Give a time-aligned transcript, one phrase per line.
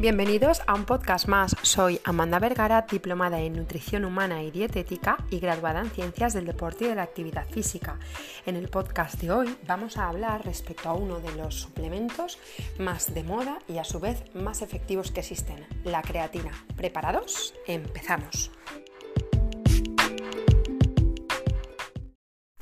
[0.00, 1.54] Bienvenidos a un podcast más.
[1.60, 6.86] Soy Amanda Vergara, diplomada en nutrición humana y dietética y graduada en ciencias del deporte
[6.86, 7.98] y de la actividad física.
[8.46, 12.38] En el podcast de hoy vamos a hablar respecto a uno de los suplementos
[12.78, 16.52] más de moda y a su vez más efectivos que existen, la creatina.
[16.76, 17.52] ¿Preparados?
[17.66, 18.50] Empezamos.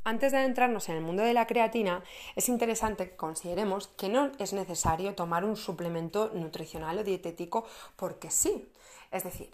[0.08, 2.02] Antes de adentrarnos en el mundo de la creatina,
[2.34, 8.30] es interesante que consideremos que no es necesario tomar un suplemento nutricional o dietético porque
[8.30, 8.72] sí.
[9.10, 9.50] Es decir,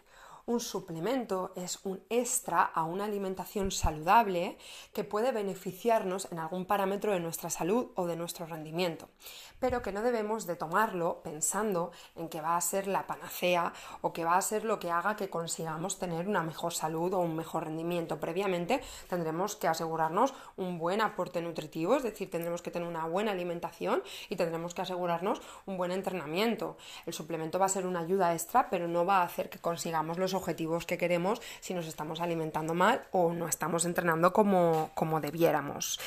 [0.47, 4.59] un suplemento es un extra a una alimentación saludable
[4.93, 9.09] que puede beneficiarnos en algún parámetro de nuestra salud o de nuestro rendimiento,
[9.59, 13.73] pero que no debemos de tomarlo pensando en que va a ser la panacea
[14.03, 17.21] o que va a ser lo que haga que consigamos tener una mejor salud o
[17.21, 18.21] un mejor rendimiento.
[18.21, 23.33] Previamente tendremos que asegurarnos un buen aporte nutritivo, es decir, tendremos que tener una buena
[23.33, 26.77] alimentación y tendremos que asegurarnos un buen entrenamiento.
[27.07, 30.19] El suplemento va a ser una ayuda extra, pero no va a hacer que consigamos
[30.19, 35.21] los objetivos que queremos si nos estamos alimentando mal o no estamos entrenando como, como
[35.21, 36.01] debiéramos.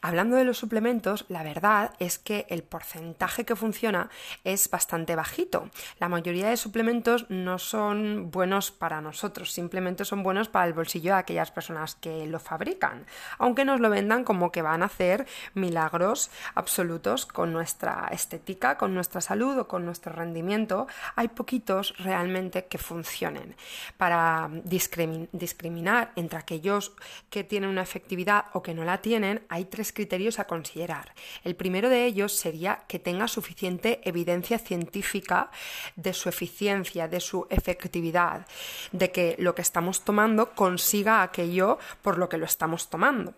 [0.00, 4.10] Hablando de los suplementos, la verdad es que el porcentaje que funciona
[4.44, 5.70] es bastante bajito.
[5.98, 11.12] La mayoría de suplementos no son buenos para nosotros, simplemente son buenos para el bolsillo
[11.12, 13.06] de aquellas personas que lo fabrican,
[13.38, 18.94] aunque nos lo vendan como que van a hacer milagros absolutos con nuestra estética, con
[18.94, 23.56] nuestra salud o con nuestro rendimiento, hay poquitos realmente que funcionen
[23.96, 26.92] para discriminar entre aquellos
[27.30, 31.14] que tienen una efectividad o que no la tienen, hay tres criterios a considerar.
[31.44, 35.50] El primero de ellos sería que tenga suficiente evidencia científica
[35.96, 38.46] de su eficiencia, de su efectividad,
[38.92, 43.34] de que lo que estamos tomando consiga aquello por lo que lo estamos tomando.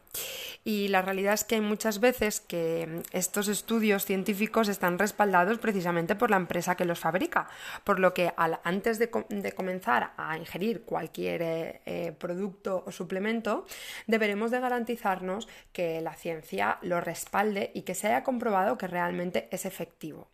[0.65, 6.15] Y la realidad es que hay muchas veces que estos estudios científicos están respaldados precisamente
[6.15, 7.49] por la empresa que los fabrica,
[7.85, 8.33] por lo que
[8.65, 13.67] antes de, de comenzar a ingerir cualquier eh, eh, producto o suplemento,
[14.07, 19.49] deberemos de garantizarnos que la ciencia lo respalde y que se haya comprobado que realmente
[19.51, 20.29] es efectivo.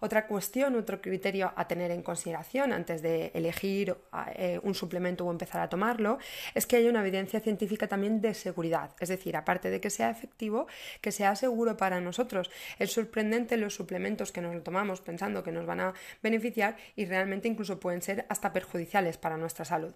[0.00, 3.96] Otra cuestión, otro criterio a tener en consideración antes de elegir
[4.34, 6.18] eh, un suplemento o empezar a tomarlo,
[6.54, 8.90] es que haya una evidencia científica también de seguridad.
[9.00, 10.66] Es decir, aparte de que sea efectivo,
[11.00, 12.50] que sea seguro para nosotros.
[12.78, 17.48] Es sorprendente los suplementos que nos tomamos pensando que nos van a beneficiar y realmente
[17.48, 19.94] incluso pueden ser hasta perjudiciales para nuestra salud.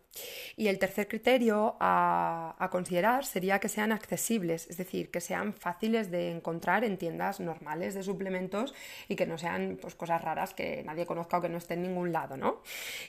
[0.56, 5.54] Y el tercer criterio a, a considerar sería que sean accesibles, es decir, que sean
[5.54, 8.74] fáciles de encontrar en tiendas normales de suplementos
[9.08, 11.82] y que no sean pues, cosas raras que nadie conozca o que no esté en
[11.82, 12.62] ningún lado, ¿no?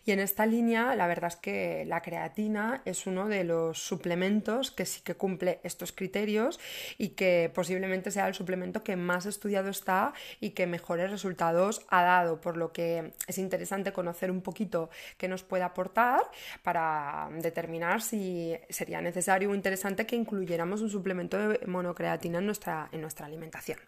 [0.06, 4.72] Y en esta línea, la verdad es que la creatina es uno de los suplementos
[4.72, 6.60] que sí que cumple estos criterios
[6.98, 12.04] y que posiblemente sea el suplemento que más estudiado está y que mejores resultados ha
[12.04, 16.22] dado, por lo que es interesante conocer un poquito qué nos puede aportar
[16.64, 22.90] para determinar si sería necesario o interesante que incluyéramos un suplemento de monocreatina en nuestra,
[22.92, 23.80] en nuestra alimentación.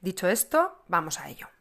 [0.00, 1.57] Dicho esto, vamos a ello.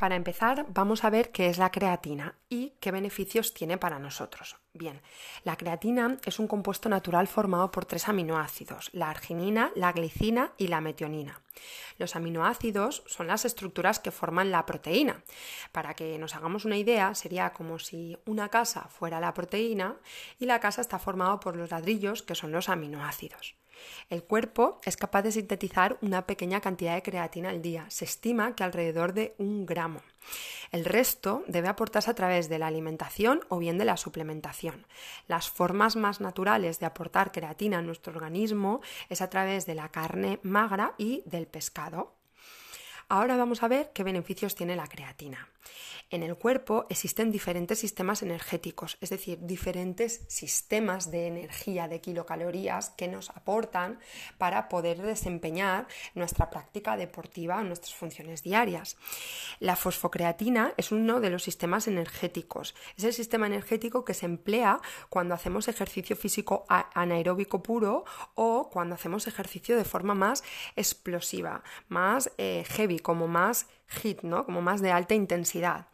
[0.00, 4.56] Para empezar, vamos a ver qué es la creatina y qué beneficios tiene para nosotros.
[4.72, 5.02] Bien,
[5.44, 10.68] la creatina es un compuesto natural formado por tres aminoácidos, la arginina, la glicina y
[10.68, 11.42] la metionina.
[11.98, 15.22] Los aminoácidos son las estructuras que forman la proteína.
[15.70, 19.96] Para que nos hagamos una idea, sería como si una casa fuera la proteína
[20.38, 23.54] y la casa está formada por los ladrillos que son los aminoácidos.
[24.08, 27.86] El cuerpo es capaz de sintetizar una pequeña cantidad de creatina al día.
[27.88, 30.02] Se estima que alrededor de un gramo.
[30.70, 34.86] El resto debe aportarse a través de la alimentación o bien de la suplementación.
[35.26, 39.88] Las formas más naturales de aportar creatina a nuestro organismo es a través de la
[39.88, 42.14] carne magra y del pescado.
[43.08, 45.48] Ahora vamos a ver qué beneficios tiene la creatina.
[46.10, 52.90] En el cuerpo existen diferentes sistemas energéticos, es decir, diferentes sistemas de energía, de kilocalorías
[52.90, 54.00] que nos aportan
[54.36, 58.96] para poder desempeñar nuestra práctica deportiva, nuestras funciones diarias.
[59.60, 62.74] La fosfocreatina es uno de los sistemas energéticos.
[62.96, 68.96] Es el sistema energético que se emplea cuando hacemos ejercicio físico anaeróbico puro o cuando
[68.96, 70.42] hacemos ejercicio de forma más
[70.74, 74.44] explosiva, más eh, heavy, como más HIT, ¿no?
[74.44, 75.86] como más de alta intensidad.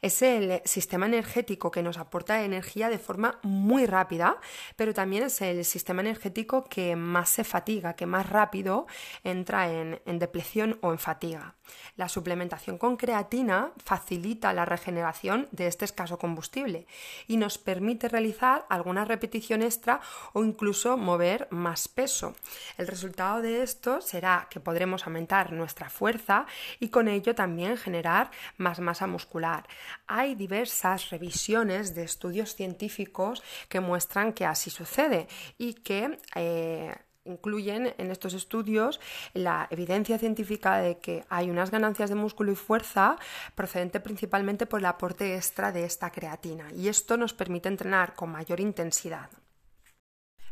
[0.00, 4.38] Es el sistema energético que nos aporta energía de forma muy rápida,
[4.76, 8.86] pero también es el sistema energético que más se fatiga, que más rápido
[9.22, 11.54] entra en, en o en fatiga.
[11.96, 16.86] La suplementación con creatina facilita la regeneración de este escaso combustible
[17.26, 20.00] y nos permite realizar alguna repetición extra
[20.32, 22.34] o incluso mover más peso.
[22.78, 26.46] El resultado de esto será que podremos aumentar nuestra fuerza
[26.80, 27.41] y con ello también
[27.76, 29.66] generar más masa muscular.
[30.06, 35.28] Hay diversas revisiones de estudios científicos que muestran que así sucede
[35.58, 36.94] y que eh,
[37.24, 39.00] incluyen en estos estudios
[39.34, 43.16] la evidencia científica de que hay unas ganancias de músculo y fuerza
[43.54, 48.30] procedente principalmente por el aporte extra de esta creatina y esto nos permite entrenar con
[48.30, 49.30] mayor intensidad.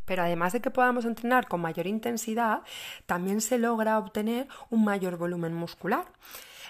[0.04, 2.62] Pero además de que podamos entrenar con mayor intensidad,
[3.06, 6.04] también se logra obtener un mayor volumen muscular.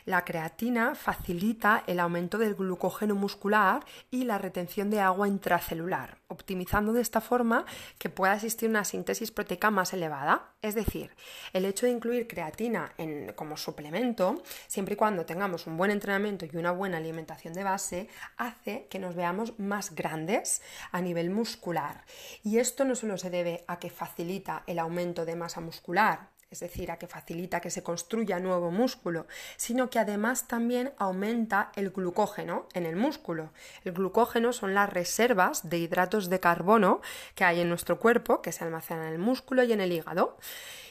[0.06, 6.93] La creatina facilita el aumento del glucógeno muscular y la retención de agua intracelular, optimizando
[6.93, 7.64] de esta forma
[7.99, 10.52] que pueda existir una síntesis proteica más elevada.
[10.62, 11.11] Es decir,
[11.52, 12.93] el hecho de incluir creatina
[13.35, 18.08] como suplemento, siempre y cuando tengamos un buen entrenamiento y una buena alimentación de base,
[18.37, 20.62] hace que nos veamos más grandes
[20.93, 22.05] a nivel muscular.
[22.43, 26.58] Y esto no solo se debe a que facilita el aumento de masa muscular, es
[26.58, 29.26] decir, a que facilita que se construya nuevo músculo,
[29.56, 33.52] sino que además también aumenta el glucógeno en el músculo.
[33.85, 37.02] El glucógeno son las reservas de hidratos de carbono
[37.37, 40.38] que hay en nuestro cuerpo, que se almacenan en el músculo y en el hígado.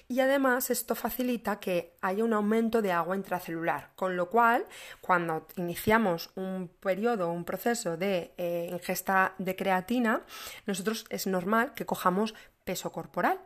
[0.07, 4.65] Y además esto facilita que haya un aumento de agua intracelular, con lo cual
[5.01, 10.23] cuando iniciamos un periodo, un proceso de eh, ingesta de creatina,
[10.65, 12.33] nosotros es normal que cojamos
[12.63, 13.39] peso corporal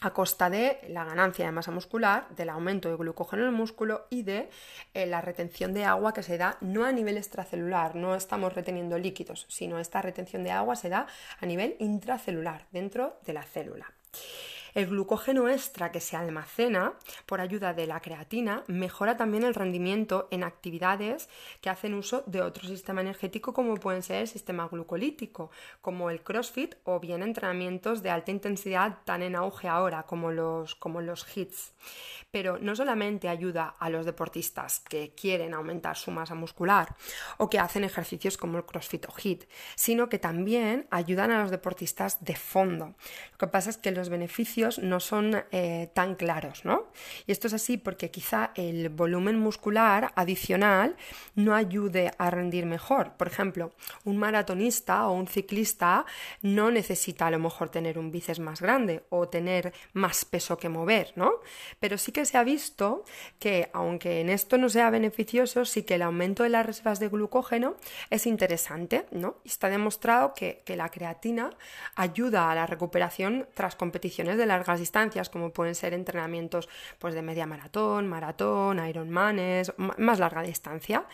[0.00, 4.06] a costa de la ganancia de masa muscular, del aumento de glucógeno en el músculo
[4.10, 4.50] y de
[4.94, 8.98] eh, la retención de agua que se da no a nivel extracelular, no estamos reteniendo
[8.98, 11.06] líquidos, sino esta retención de agua se da
[11.40, 13.92] a nivel intracelular, dentro de la célula.
[14.76, 16.92] El glucógeno extra que se almacena
[17.24, 21.30] por ayuda de la creatina mejora también el rendimiento en actividades
[21.62, 25.50] que hacen uso de otro sistema energético como pueden ser el sistema glucolítico,
[25.80, 30.74] como el CrossFit o bien entrenamientos de alta intensidad tan en auge ahora como los,
[30.74, 31.72] como los HITs.
[32.30, 36.96] Pero no solamente ayuda a los deportistas que quieren aumentar su masa muscular
[37.38, 39.44] o que hacen ejercicios como el CrossFit o HIT,
[39.74, 42.94] sino que también ayudan a los deportistas de fondo.
[43.32, 46.86] Lo que pasa es que los beneficios no son eh, tan claros, ¿no?
[47.26, 50.96] Y esto es así porque quizá el volumen muscular adicional
[51.34, 53.12] no ayude a rendir mejor.
[53.16, 53.72] Por ejemplo,
[54.04, 56.06] un maratonista o un ciclista
[56.42, 60.68] no necesita a lo mejor tener un bíceps más grande o tener más peso que
[60.68, 61.40] mover, ¿no?
[61.80, 63.04] Pero sí que se ha visto
[63.38, 67.08] que, aunque en esto no sea beneficioso, sí que el aumento de las reservas de
[67.08, 67.76] glucógeno
[68.10, 69.36] es interesante, ¿no?
[69.44, 71.50] Está demostrado que, que la creatina
[71.94, 76.68] ayuda a la recuperación tras competiciones de la largas distancias, como pueden ser entrenamientos
[76.98, 81.04] pues, de media maratón, maratón, Ironmanes, más larga distancia,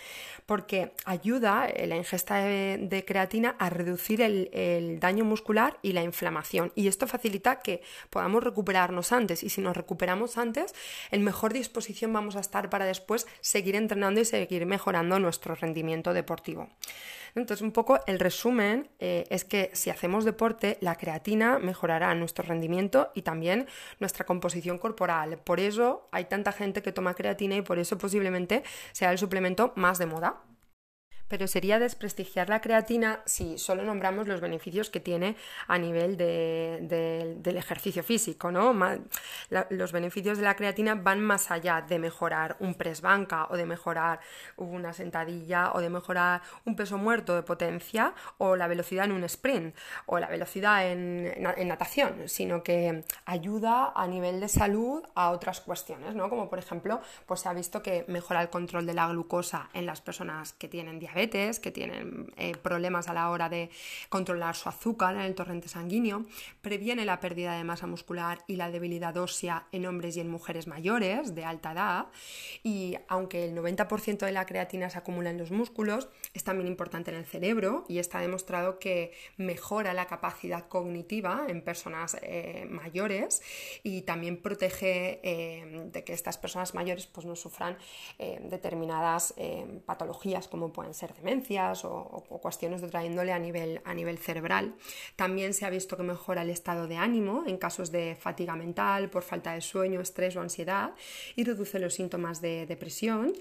[0.46, 6.72] porque ayuda eh, la ingesta de, creatina a reducir el, daño muscular y la inflamación.
[6.74, 9.42] Y esto facilita que podamos recuperarnos antes.
[9.42, 10.74] Y si nos recuperamos antes,
[11.10, 16.12] en mejor disposición vamos a estar para después seguir entrenando y seguir mejorando nuestro rendimiento
[16.12, 16.68] deportivo.
[17.34, 22.44] Entonces, un poco el resumen eh, es que si hacemos deporte, la creatina mejorará nuestro
[22.44, 23.66] rendimiento y también
[24.00, 25.38] nuestra composición corporal.
[25.38, 29.72] Por eso hay tanta gente que toma creatina y por eso posiblemente sea el suplemento
[29.76, 30.42] más de moda
[31.32, 35.34] pero sería desprestigiar la creatina si solo nombramos los beneficios que tiene
[35.66, 38.74] a nivel del ejercicio físico, ¿no?
[39.48, 43.64] los beneficios de la creatina van más allá de mejorar un press banca o de
[43.64, 44.20] mejorar
[44.58, 49.24] una sentadilla o de mejorar un peso muerto de potencia o la velocidad en un
[49.24, 49.74] sprint
[50.04, 51.32] o la velocidad en,
[51.66, 56.28] natación, sino que ayuda a nivel de salud a otras cuestiones, ¿no?
[56.28, 59.86] Como por ejemplo, pues se ha visto que mejora el control de la glucosa en
[59.86, 63.70] las personas que tienen diabetes que tienen eh, problemas a la hora de
[64.08, 66.24] controlar su azúcar en el torrente sanguíneo,
[66.60, 70.66] previene la pérdida de masa muscular y la debilidad ósea en hombres y en mujeres
[70.66, 72.06] mayores de alta edad.
[72.64, 77.12] Y aunque el 90% de la creatina se acumula en los músculos, es también importante
[77.12, 83.42] en el cerebro y está demostrado que mejora la capacidad cognitiva en personas eh, mayores
[83.84, 87.78] y también protege eh, de que estas personas mayores pues, no sufran
[88.18, 89.34] determinadas
[89.86, 94.74] patologías como pueden ser demencias o, cuestiones de otra índole a nivel, a nivel cerebral.
[95.16, 99.10] También se ha visto que mejora el estado de ánimo en casos de fatiga mental
[99.10, 100.92] por falta de sueño, estrés o ansiedad
[101.36, 103.32] y reduce los síntomas de depresión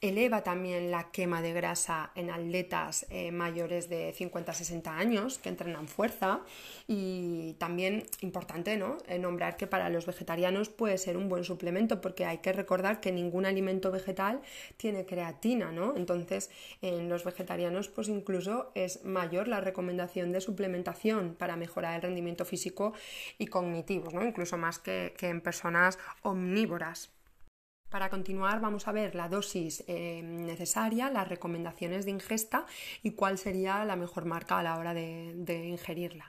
[0.00, 5.88] eleva también la quema de grasa en atletas eh, mayores de 50-60 años que entrenan
[5.88, 6.40] fuerza
[6.86, 8.98] y también importante ¿no?
[9.08, 13.00] Eh, nombrar que para los vegetarianos puede ser un buen suplemento porque hay que recordar
[13.00, 14.42] que ningún alimento vegetal
[14.76, 15.96] tiene creatina, ¿no?
[15.96, 16.50] entonces
[16.82, 22.44] en los vegetarianos pues incluso es mayor la recomendación de suplementación para mejorar el rendimiento
[22.44, 22.92] físico
[23.38, 24.24] y cognitivo, ¿no?
[24.26, 27.15] incluso más que en personas omnívoras.
[27.90, 32.66] Para continuar vamos a ver la dosis eh, necesaria, las recomendaciones de ingesta
[33.02, 36.28] y cuál sería la mejor marca a la hora de, ingerirla.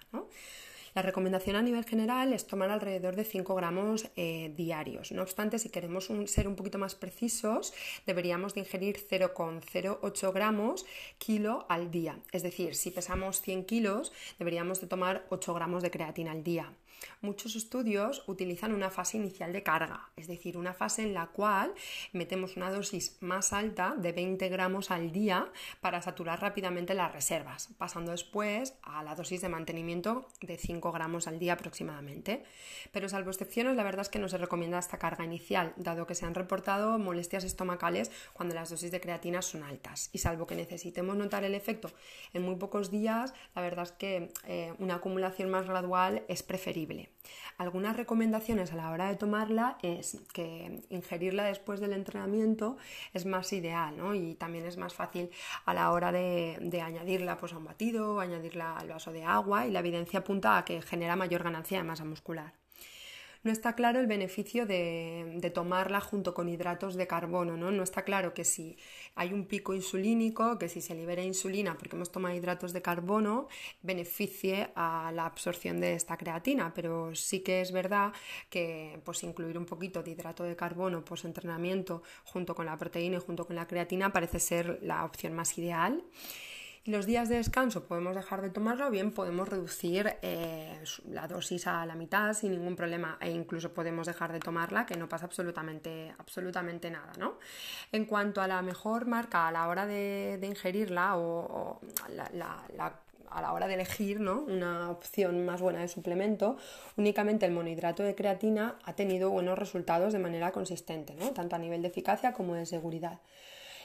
[0.93, 5.11] La recomendación a nivel general es tomar alrededor de 5 gramos eh, diarios.
[5.11, 7.73] No obstante, si queremos ser un poquito más precisos,
[8.05, 10.85] deberíamos de ingerir 0,08 gramos
[11.17, 12.17] kilo al día.
[12.31, 16.73] Es decir, si pesamos 100 kilos, deberíamos de tomar 8 gramos de creatina al día.
[17.21, 21.73] Muchos estudios utilizan una fase inicial de carga, es decir, una fase en la cual
[22.13, 25.51] metemos una dosis más alta de 20 gramos al día
[25.81, 31.27] para saturar rápidamente las reservas, pasando después a la dosis de mantenimiento de 5 gramos
[31.27, 32.43] al día aproximadamente.
[32.91, 36.15] Pero salvo excepciones, la verdad es que no se recomienda esta carga inicial, dado que
[36.15, 40.09] se han reportado molestias estomacales cuando las dosis de creatina son altas.
[40.13, 41.91] Y salvo que necesitemos notar el efecto
[42.33, 46.86] en muy pocos días, la verdad es que eh, una acumulación más gradual es preferible
[47.57, 52.77] algunas recomendaciones a la hora de tomarla es que ingerirla después del entrenamiento
[53.13, 55.29] es más ideal y también es más fácil
[55.65, 59.71] a la hora de, añadirla pues, a un batido, añadirla al vaso de agua y
[59.71, 62.53] la evidencia apunta a que genera mayor ganancia de masa muscular
[63.43, 67.71] no está claro el beneficio de, tomarla junto con hidratos de carbono, ¿no?
[67.71, 68.77] No está claro que si
[69.15, 73.47] hay un pico insulínico, que si se libera insulina porque hemos tomado hidratos de carbono,
[73.81, 78.13] beneficie a la absorción de esta creatina, pero sí que es verdad
[78.49, 83.17] que pues, incluir un poquito de hidrato de carbono post entrenamiento junto con la proteína
[83.17, 86.03] y junto con la creatina parece ser la opción más ideal
[86.87, 91.85] los días de descanso podemos dejar de tomarlo bien podemos reducir eh, la dosis a
[91.85, 96.13] la mitad sin ningún problema e incluso podemos dejar de tomarla que no pasa absolutamente,
[96.17, 97.11] absolutamente nada.
[97.17, 97.39] ¿no?
[97.91, 101.81] En cuanto a la mejor marca a la hora de, ingerirla o,
[103.29, 104.41] a la hora de elegir ¿no?
[104.41, 106.57] una opción más buena de suplemento,
[106.95, 111.31] únicamente el monohidrato de creatina ha tenido buenos resultados de manera consistente, ¿no?
[111.31, 113.19] tanto a nivel de eficacia como de seguridad.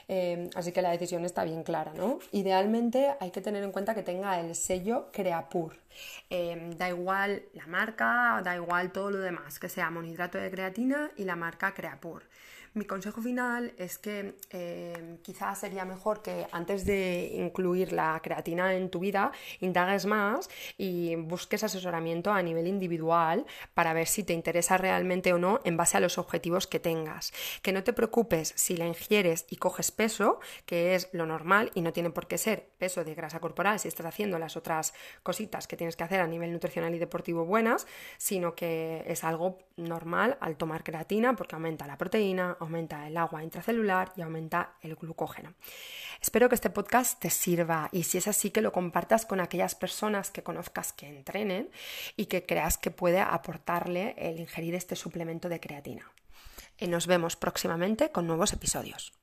[0.07, 2.19] Em, así que la decisión está bien clara, ¿no?
[2.31, 5.82] Idealmente hay que tener en cuenta que tenga el sello Creapur.
[6.29, 11.11] Em, da igual la marca, da igual todo lo demás, que sea monohidrato de creatina
[11.17, 12.23] y la marca Creapur.
[12.75, 18.73] Mi consejo final es que eh, quizás sería mejor que antes de incluir la creatina
[18.73, 23.45] en tu vida, indagues más y busques asesoramiento a nivel individual
[23.75, 27.31] para ver si te interesa realmente o no en base a los objetivos que tengas.
[27.61, 31.81] Que no te preocupes si la ingieres y coges peso, que es lo normal y
[31.81, 35.67] no tiene por qué ser peso de grasa corporal si estás haciendo las otras cositas
[35.67, 37.87] que tienes que hacer a nivel nutricional y deportivo buenas,
[38.17, 43.43] sino que es algo normal al tomar creatina porque aumenta la proteína, aumenta el agua
[43.43, 45.53] intracelular y aumenta el glucógeno.
[46.21, 49.75] Espero que este podcast te sirva y si es así que lo compartas con aquellas
[49.75, 51.69] personas que conozcas que entrenen
[52.15, 56.09] y que creas que puede aportarle el ingerir este suplemento de creatina.
[56.79, 59.22] Y nos vemos próximamente con nuevos episodios.